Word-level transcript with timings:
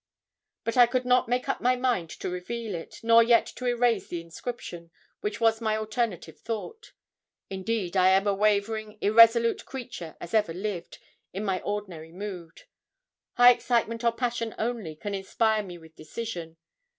But 0.63 0.77
I 0.77 0.87
could 0.87 1.05
not 1.05 1.29
make 1.29 1.47
up 1.47 1.61
my 1.61 1.75
mind 1.75 2.09
to 2.09 2.29
reveal 2.31 2.73
it; 2.73 3.01
nor 3.03 3.21
yet 3.21 3.45
to 3.55 3.67
erase 3.67 4.07
the 4.07 4.19
inscription, 4.19 4.89
which 5.19 5.39
was 5.39 5.61
my 5.61 5.77
alternative 5.77 6.39
thought. 6.39 6.93
Indeed 7.51 7.95
I 7.95 8.09
am 8.09 8.25
a 8.25 8.33
wavering, 8.33 8.97
irresolute 8.99 9.63
creature 9.67 10.17
as 10.19 10.33
ever 10.33 10.55
lived, 10.55 10.97
in 11.33 11.45
my 11.45 11.61
ordinary 11.61 12.11
mood. 12.11 12.63
High 13.33 13.51
excitement 13.51 14.03
or 14.03 14.11
passion 14.11 14.55
only 14.57 14.95
can 14.95 15.13
inspire 15.13 15.61
me 15.61 15.77
with 15.77 15.95
decision. 15.95 16.57